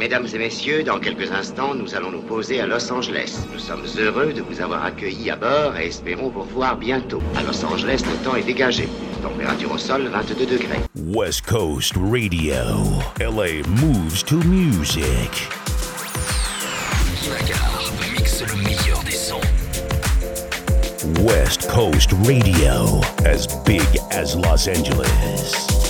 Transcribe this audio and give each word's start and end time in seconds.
Mesdames 0.00 0.26
et 0.32 0.38
messieurs, 0.38 0.82
dans 0.82 0.98
quelques 0.98 1.30
instants, 1.30 1.74
nous 1.74 1.94
allons 1.94 2.10
nous 2.10 2.22
poser 2.22 2.58
à 2.58 2.66
Los 2.66 2.90
Angeles. 2.90 3.36
Nous 3.52 3.58
sommes 3.58 3.84
heureux 3.98 4.32
de 4.32 4.40
vous 4.40 4.62
avoir 4.62 4.82
accueillis 4.82 5.28
à 5.28 5.36
bord 5.36 5.76
et 5.76 5.88
espérons 5.88 6.30
vous 6.30 6.40
revoir 6.40 6.78
bientôt. 6.78 7.20
À 7.36 7.42
Los 7.42 7.62
Angeles, 7.62 8.02
le 8.06 8.24
temps 8.24 8.34
est 8.34 8.42
dégagé. 8.42 8.88
Température 9.22 9.70
au 9.72 9.76
sol, 9.76 10.08
22 10.08 10.46
degrés. 10.46 10.80
West 10.96 11.42
Coast 11.42 11.92
Radio. 11.98 12.54
LA 13.20 13.60
moves 13.68 14.24
to 14.24 14.36
music. 14.36 15.50
West 21.20 21.68
Coast 21.68 22.12
Radio. 22.24 23.02
As 23.26 23.46
big 23.66 23.84
as 24.12 24.34
Los 24.34 24.66
Angeles. 24.66 25.89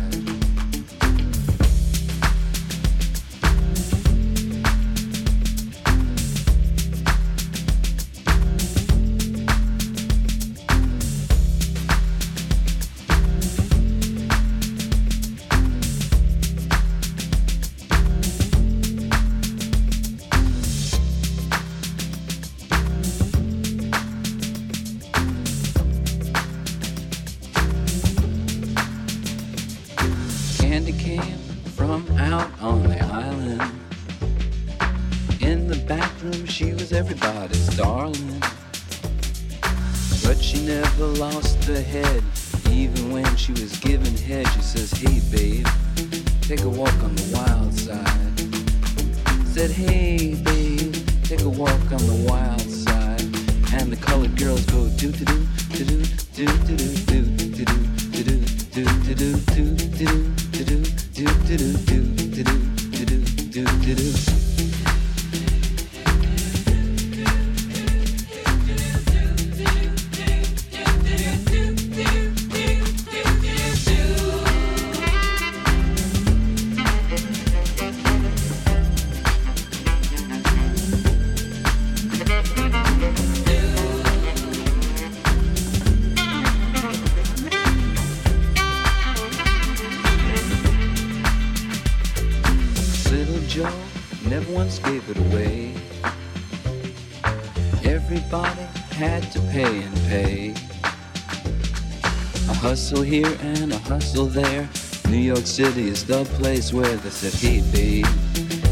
Hustle 102.61 103.01
here 103.01 103.37
and 103.41 103.73
a 103.73 103.77
hustle 103.79 104.27
there. 104.27 104.69
New 105.07 105.17
York 105.17 105.45
City 105.47 105.87
is 105.87 106.05
the 106.05 106.23
place 106.39 106.71
where 106.71 106.95
they 106.97 107.09
said, 107.09 107.33
babe, 107.73 108.05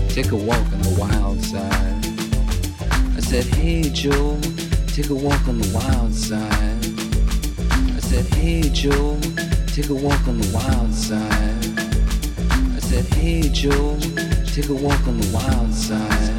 take 0.09 0.31
a 0.31 0.35
walk 0.35 0.65
on 0.73 0.81
the 0.81 0.95
wild 0.99 1.41
side. 1.41 2.05
I 3.17 3.19
said, 3.19 3.45
hey 3.45 3.89
Joe, 3.89 4.39
take 4.87 5.09
a 5.09 5.15
walk 5.15 5.47
on 5.47 5.57
the 5.57 5.71
wild 5.73 6.13
side. 6.13 6.85
I 7.95 7.99
said, 7.99 8.25
hey 8.35 8.69
Joe, 8.69 9.19
take 9.67 9.89
a 9.89 9.95
walk 9.95 10.27
on 10.27 10.37
the 10.37 10.51
wild 10.53 10.93
side. 10.93 11.65
I 12.75 12.79
said, 12.79 13.05
hey 13.15 13.49
Joe, 13.49 13.97
take 14.53 14.69
a 14.69 14.73
walk 14.73 15.07
on 15.07 15.19
the 15.19 15.29
wild 15.33 15.73
side. 15.73 16.38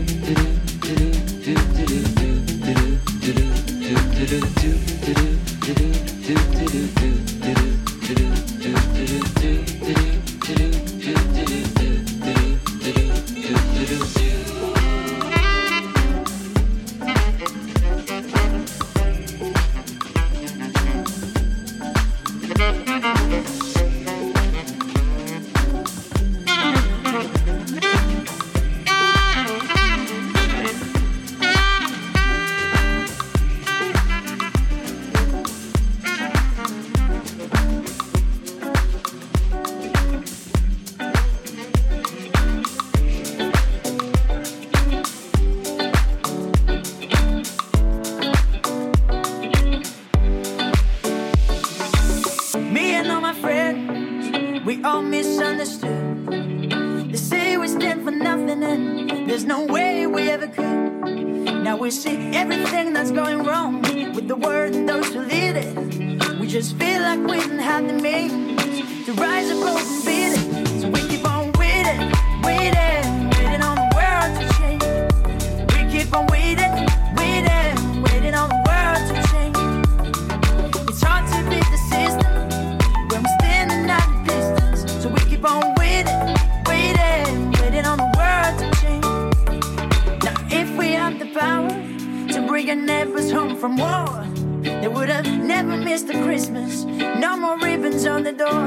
They 94.81 94.87
would 94.87 95.09
have 95.09 95.27
never 95.27 95.77
missed 95.77 96.07
the 96.07 96.15
Christmas. 96.23 96.85
No 96.85 97.37
more 97.37 97.55
ribbons 97.59 98.07
on 98.07 98.23
the 98.23 98.31
door. 98.31 98.65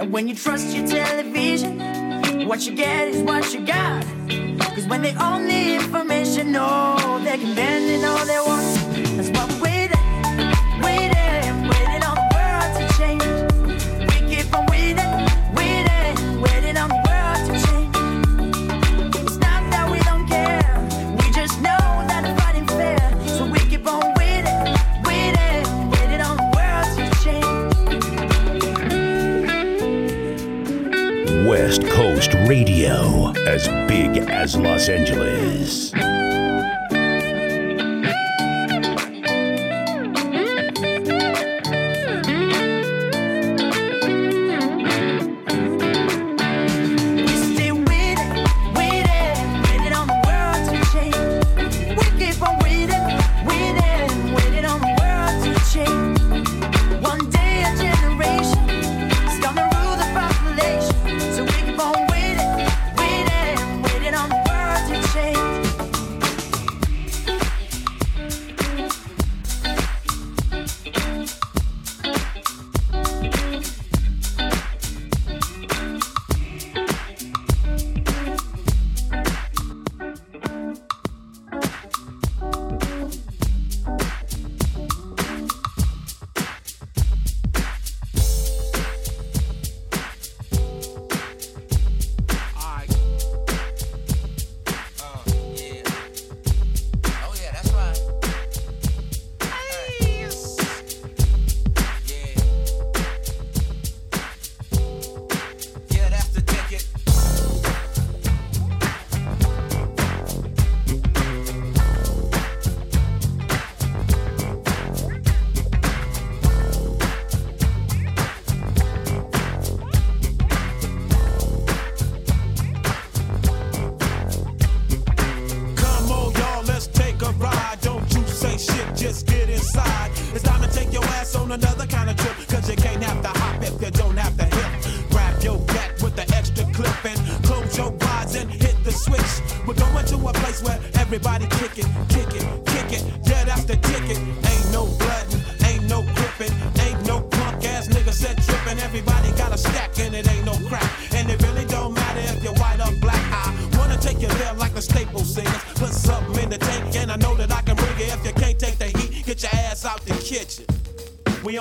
And 0.00 0.10
when 0.10 0.26
you 0.26 0.34
trust 0.34 0.74
your 0.74 0.86
television, 0.86 2.48
what 2.48 2.66
you 2.66 2.74
get 2.74 3.08
is 3.08 3.22
what 3.22 3.52
you 3.52 3.60
got. 3.66 4.02
Cause 4.74 4.86
when 4.86 5.02
they 5.02 5.14
own 5.16 5.46
the 5.46 5.74
information, 5.74 6.56
oh, 6.56 7.20
they 7.22 7.36
can 7.36 7.54
bend 7.54 7.90
it 7.90 8.02
all 8.04 8.24
they 8.24 8.40
want. 8.40 9.16
That's 9.16 9.28
what 9.38 9.60
we 9.60 9.67
radio 32.48 33.28
as 33.46 33.68
big 33.86 34.16
as 34.30 34.56
Los 34.56 34.88
Angeles. 34.88 35.92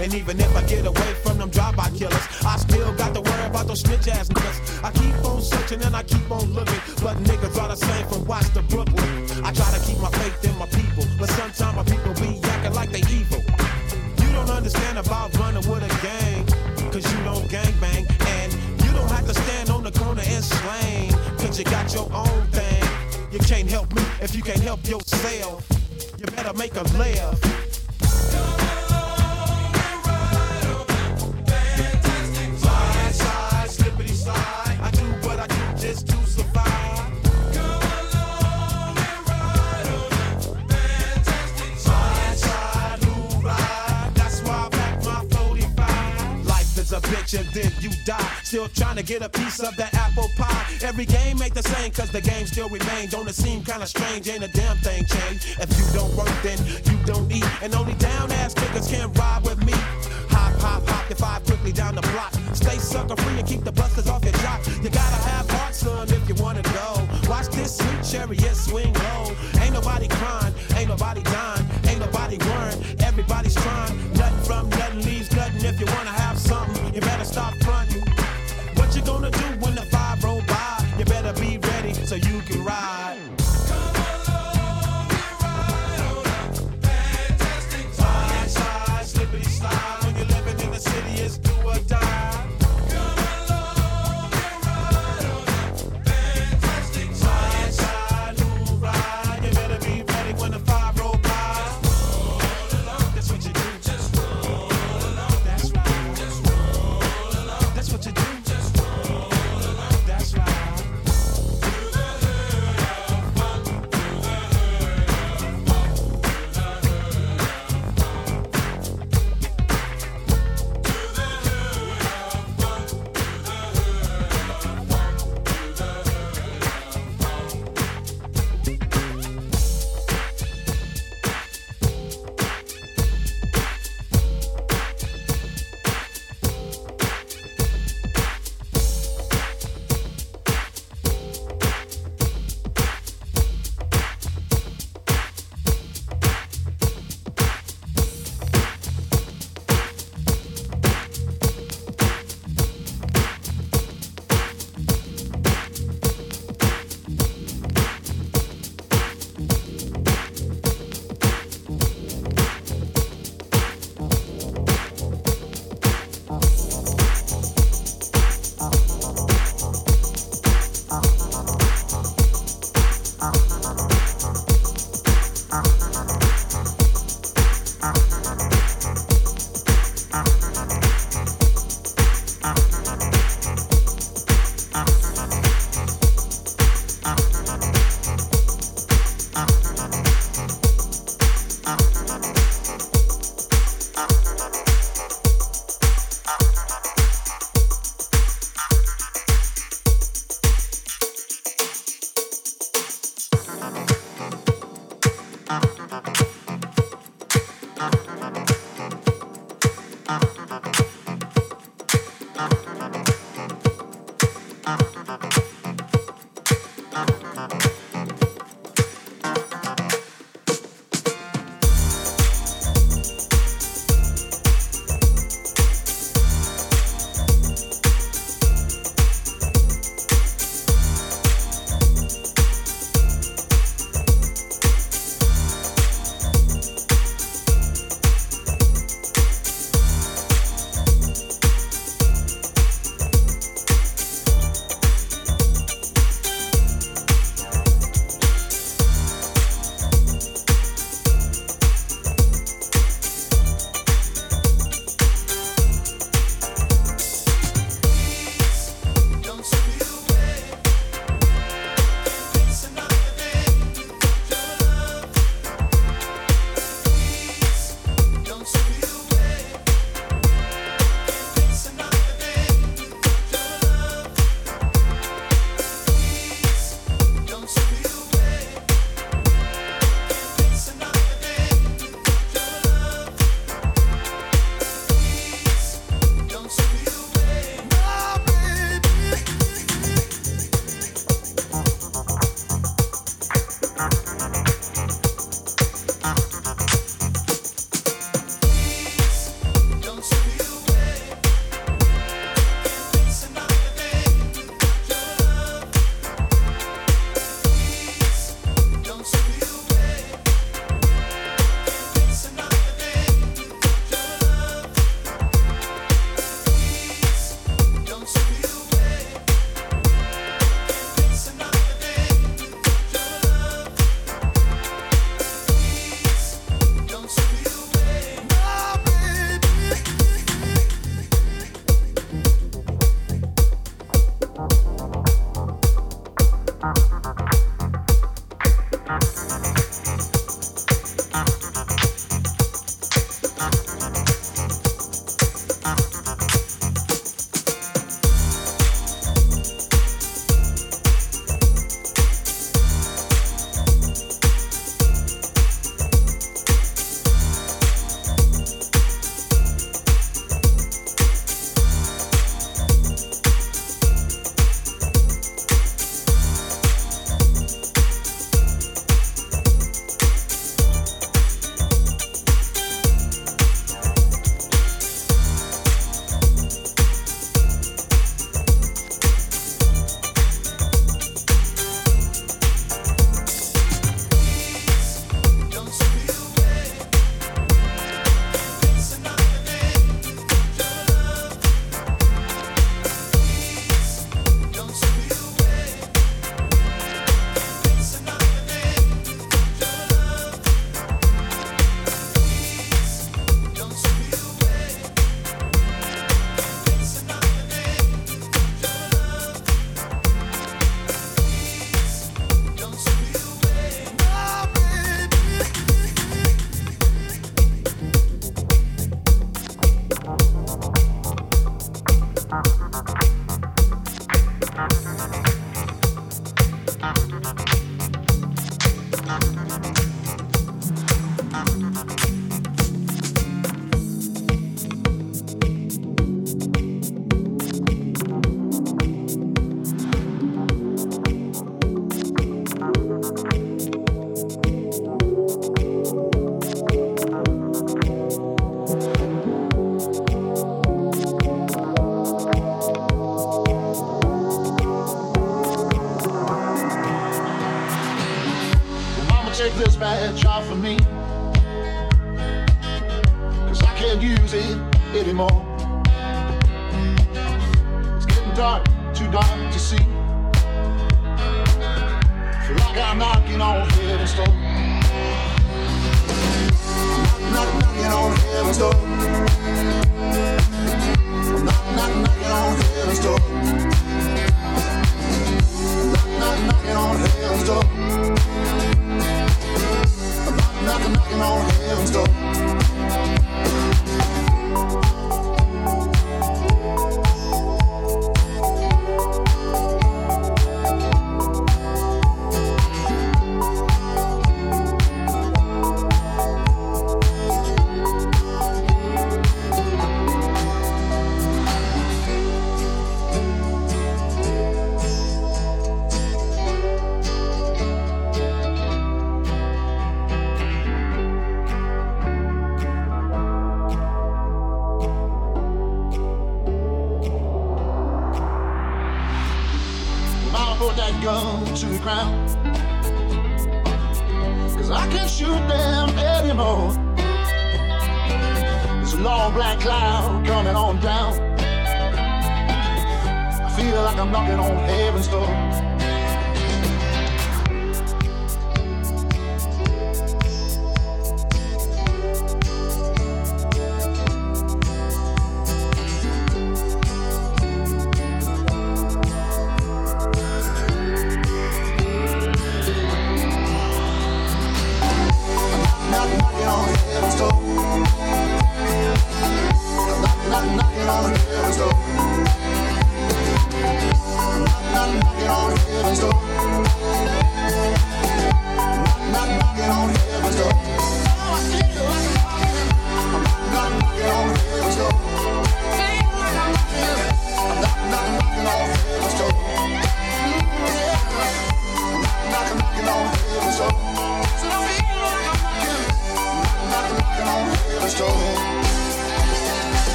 And 0.00 0.14
even 0.14 0.38
if 0.38 0.54
I 0.54 0.62
get 0.62 0.86
away 0.86 1.14
from 1.24 1.38
them 1.38 1.50
drive-by 1.50 1.90
killers, 1.90 2.22
I 2.46 2.56
still 2.56 2.94
got 2.94 3.14
to 3.14 3.20
worry 3.20 3.46
about 3.46 3.66
those 3.66 3.80
snitch 3.80 4.06
ass 4.06 4.28
niggas. 4.28 4.84
I 4.84 4.92
keep 4.92 5.24
on 5.24 5.42
searching 5.42 5.82
and 5.82 5.96
I 5.96 6.04
keep 6.04 6.30
on 6.30 6.52
looking, 6.54 6.80
but 7.02 7.16
niggas 7.26 7.60
are 7.60 7.68
the 7.68 7.76
same 7.76 8.06
from 8.06 8.24
Watts 8.24 8.48
to 8.50 8.62
Brooklyn. 8.62 9.26
I 9.42 9.52
try 9.52 9.68
to 9.74 9.80
keep 9.84 9.98
my 9.98 10.10
faith 10.10 10.44
in 10.44 10.56
my 10.56 10.66
people, 10.66 11.04
but 11.18 11.28
sometimes 11.30 11.74
my 11.74 11.82
people 11.82 12.14
be 12.14 12.38
acting 12.44 12.74
like 12.74 12.90
they 12.92 13.02
evil. 13.10 13.42
You 14.22 14.32
don't 14.34 14.50
understand 14.50 14.98
about 14.98 15.36
running 15.36 15.68
with 15.68 15.82
a 15.82 15.90
gang, 16.06 16.46
cause 16.92 17.04
you 17.12 17.24
don't 17.24 17.48
gang 17.50 17.74
bang, 17.80 18.06
and 18.06 18.52
you 18.84 18.92
don't 18.92 19.10
have 19.10 19.26
to 19.26 19.34
stand 19.34 19.68
on 19.70 19.82
the 19.82 19.90
corner 19.90 20.22
and 20.24 20.44
slang, 20.44 21.10
cause 21.38 21.58
you 21.58 21.64
got 21.64 21.92
your 21.92 22.08
own 22.14 22.46
thing. 22.52 22.84
You 23.32 23.40
can't 23.40 23.68
help 23.68 23.92
me 23.92 24.02
if 24.22 24.36
you 24.36 24.42
can't 24.42 24.62
help 24.62 24.86
yourself. 24.86 25.66
You 26.18 26.26
better 26.26 26.54
make 26.54 26.76
a 26.76 26.84
laugh. 26.96 27.57
Still 48.58 48.68
trying 48.70 48.96
to 48.96 49.04
get 49.04 49.22
a 49.22 49.28
piece 49.28 49.60
of 49.60 49.76
that 49.76 49.94
apple 49.94 50.28
pie. 50.36 50.66
Every 50.82 51.04
game 51.04 51.40
ain't 51.40 51.54
the 51.54 51.62
same, 51.62 51.92
cause 51.92 52.10
the 52.10 52.20
game 52.20 52.44
still 52.44 52.68
remain. 52.68 53.08
Don't 53.08 53.28
it 53.28 53.36
seem 53.36 53.62
kinda 53.62 53.86
strange? 53.86 54.28
Ain't 54.28 54.42
a 54.42 54.48
damn 54.48 54.76
thing 54.78 55.04
changed. 55.06 55.46
If 55.62 55.70
you 55.78 55.86
don't 55.94 56.12
work, 56.16 56.34
then 56.42 56.58
you 56.90 56.98
don't 57.06 57.30
eat. 57.30 57.46
And 57.62 57.72
only 57.76 57.94
down 58.02 58.32
ass 58.32 58.54
niggas 58.54 58.90
can 58.90 59.12
ride 59.12 59.44
with 59.44 59.64
me. 59.64 59.74
Hop, 60.34 60.58
hop, 60.58 60.88
hop, 60.88 61.08
the 61.08 61.14
five 61.14 61.44
quickly 61.44 61.70
down 61.70 61.94
the 61.94 62.00
block. 62.10 62.32
Stay 62.52 62.78
sucker 62.78 63.14
free 63.22 63.38
and 63.38 63.46
keep 63.46 63.62
the 63.62 63.70
busters 63.70 64.08
off 64.08 64.24
your 64.24 64.34
jock. 64.42 64.66
You 64.82 64.90
gotta 64.90 65.20
have 65.30 65.48
heart, 65.48 65.72
son, 65.72 66.08
if 66.10 66.28
you 66.28 66.34
wanna 66.42 66.62
go. 66.62 67.06
Watch 67.30 67.50
this 67.54 67.76
sweet 67.78 68.02
chariot 68.02 68.56
swing 68.56 68.92
low. 68.92 69.36
Ain't 69.62 69.74
nobody 69.74 70.08
crying, 70.08 70.52
ain't 70.74 70.88
nobody 70.88 71.22
dying, 71.22 71.64
ain't 71.86 72.00
nobody 72.00 72.38
worrying. 72.38 72.82
Everybody's 73.06 73.54
trying. 73.54 73.94
Nothing 74.14 74.42
from 74.42 74.68
nothing 74.70 75.02
leaves 75.04 75.30
nothing 75.30 75.64
if 75.64 75.78
you 75.78 75.86
wanna 75.86 76.10
have 76.10 76.36
something 76.36 76.88
you 76.98 77.00
better 77.00 77.24
stop 77.24 77.54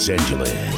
Los 0.00 0.08
Angeles. 0.08 0.69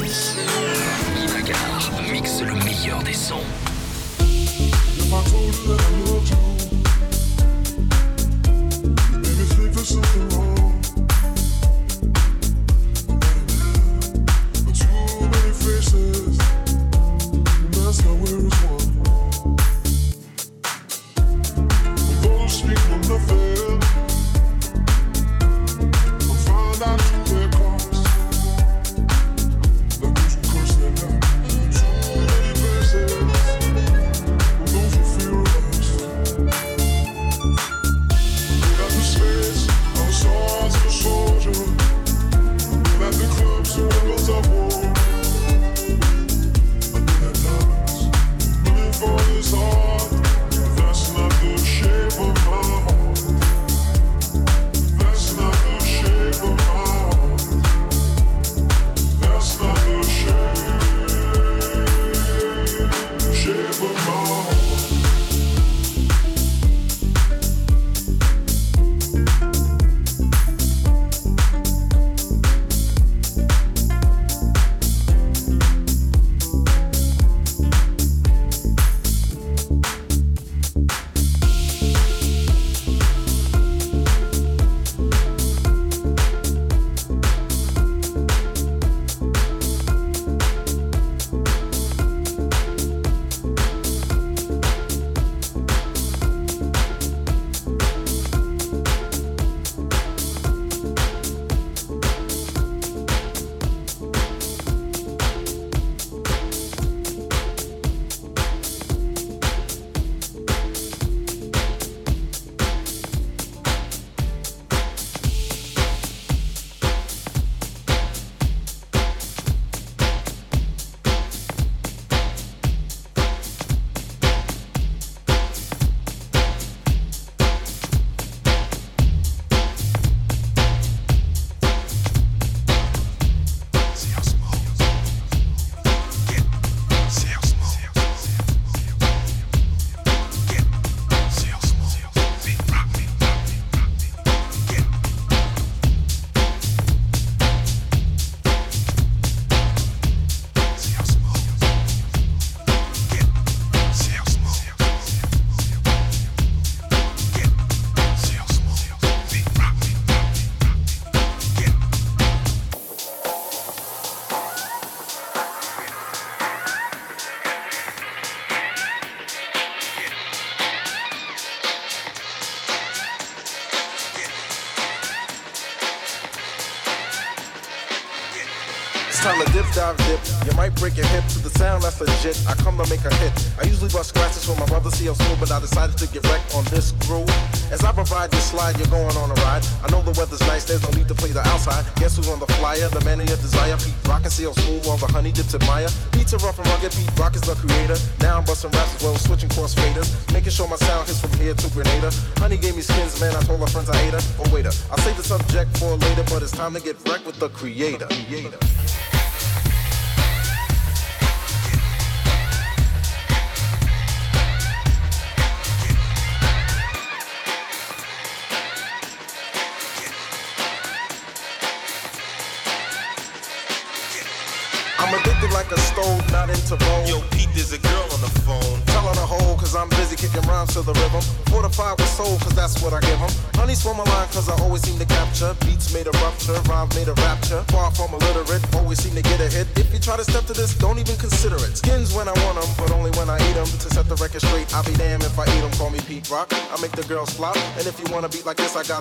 Creator. 207.63 208.12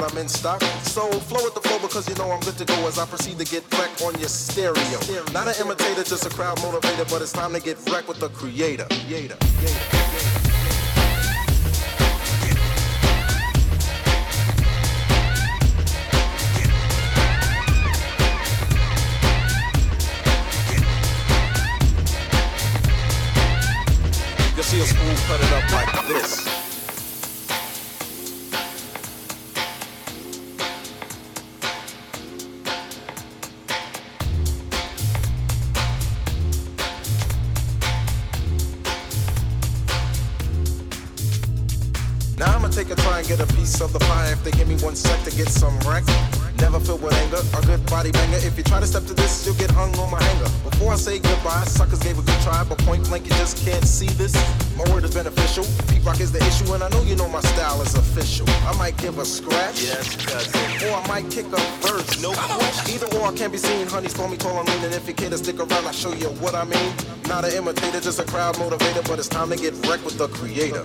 Like 0.02 0.10
I 0.10 0.14
got 0.14 0.18
'em 0.18 0.18
in 0.18 0.28
stock. 0.28 0.62
So 0.84 1.10
flow 1.28 1.44
with 1.44 1.54
the 1.54 1.60
flow 1.60 1.78
because 1.78 2.08
you 2.08 2.14
know 2.16 2.30
I'm 2.30 2.40
good 2.40 2.58
to 2.58 2.64
go 2.64 2.86
as 2.86 2.98
I 2.98 3.06
proceed 3.06 3.38
to 3.38 3.44
get 3.44 3.62
wrecked 3.78 4.02
on 4.02 4.18
your 4.18 4.28
stereo. 4.28 4.98
Not 5.32 5.48
an 5.48 5.54
imitator, 5.60 6.02
just 6.02 6.26
a 6.26 6.30
crowd 6.30 6.58
motivator, 6.58 7.08
but 7.10 7.22
it's 7.22 7.32
time 7.32 7.52
to 7.52 7.60
get 7.60 7.78
wrecked 7.90 8.08
with 8.08 8.18
the 8.18 8.28
creator. 8.30 8.86
creator. 8.86 9.36
creator. 9.36 9.98
See 24.62 24.80
a 24.80 24.86
spoon 24.86 25.16
cut 25.26 25.38
it 25.38 25.52
up 25.52 25.70
like 25.70 26.08
this. 26.08 26.61
Get 45.44 45.52
some 45.52 45.76
wreck. 45.80 46.04
Never 46.58 46.78
filled 46.78 47.02
with 47.02 47.14
anger, 47.14 47.42
a 47.58 47.66
good 47.66 47.84
body 47.86 48.12
banger. 48.12 48.36
If 48.36 48.56
you 48.56 48.62
try 48.62 48.78
to 48.78 48.86
step 48.86 49.04
to 49.06 49.14
this, 49.14 49.44
you'll 49.44 49.56
get 49.56 49.70
hung 49.72 49.90
on 49.98 50.10
my 50.12 50.22
hanger. 50.22 50.48
Before 50.62 50.92
I 50.92 50.96
say 50.96 51.18
goodbye, 51.18 51.64
suckers 51.64 51.98
gave 51.98 52.18
a 52.18 52.22
good 52.22 52.40
try, 52.42 52.62
but 52.62 52.78
point 52.78 53.08
blank, 53.08 53.24
you 53.24 53.34
just 53.42 53.58
can't 53.66 53.84
see 53.84 54.06
this. 54.20 54.32
My 54.76 54.84
word 54.92 55.02
is 55.02 55.14
beneficial. 55.14 55.64
Pete 55.88 56.04
Rock 56.04 56.20
is 56.20 56.30
the 56.30 56.38
issue, 56.46 56.72
and 56.74 56.82
I 56.84 56.88
know 56.90 57.02
you 57.02 57.16
know 57.16 57.28
my 57.28 57.40
style 57.40 57.82
is 57.82 57.94
official. 57.96 58.46
I 58.70 58.76
might 58.78 58.96
give 58.98 59.18
a 59.18 59.24
scratch, 59.24 59.82
Yes, 59.82 60.14
cousin. 60.24 60.88
or 60.88 60.94
I 61.02 61.08
might 61.08 61.28
kick 61.30 61.46
a 61.46 61.60
verse. 61.82 62.22
No 62.22 62.30
question. 62.32 62.94
Either 62.94 63.08
or 63.18 63.32
can't 63.32 63.50
be 63.52 63.58
seen. 63.58 63.88
Honey's 63.88 64.14
call 64.14 64.28
me 64.28 64.36
tall 64.36 64.60
and 64.60 64.68
lean, 64.68 64.84
and 64.84 64.94
if 64.94 65.08
you 65.08 65.14
care 65.14 65.30
to 65.30 65.38
stick 65.38 65.58
around, 65.58 65.84
I'll 65.84 65.92
show 65.92 66.12
you 66.12 66.28
what 66.38 66.54
I 66.54 66.62
mean. 66.64 66.92
Not 67.26 67.44
an 67.44 67.52
imitator, 67.54 68.00
just 68.00 68.20
a 68.20 68.24
crowd 68.24 68.54
motivator, 68.54 69.02
but 69.08 69.18
it's 69.18 69.28
time 69.28 69.50
to 69.50 69.56
get 69.56 69.74
wrecked 69.88 70.04
with 70.04 70.16
the 70.18 70.28
creator. 70.28 70.84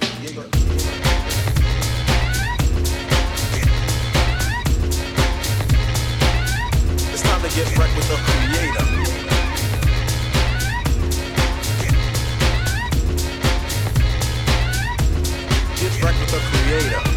Get 7.58 7.76
wrecked 7.76 7.96
with 7.96 8.08
the 8.08 8.18
creator. 8.18 8.86
Get 15.76 16.04
wrecked 16.04 16.20
with 16.20 16.32
the 16.32 16.40
creator. 16.52 17.17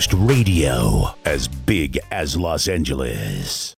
Coast 0.00 0.14
Radio, 0.14 1.14
as 1.26 1.46
big 1.46 1.98
as 2.10 2.34
Los 2.34 2.68
Angeles. 2.68 3.74